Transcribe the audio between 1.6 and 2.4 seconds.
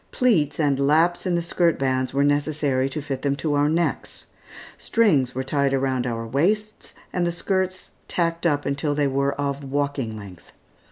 bands were